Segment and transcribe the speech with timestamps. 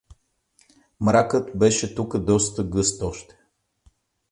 [0.99, 3.37] Мракът беше тука доста гъст още.